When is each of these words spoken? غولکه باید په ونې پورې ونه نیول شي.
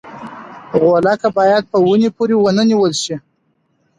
غولکه 0.79 1.27
باید 1.37 1.63
په 1.71 1.77
ونې 1.85 2.09
پورې 2.17 2.35
ونه 2.37 2.63
نیول 2.69 2.93
شي. 3.03 3.15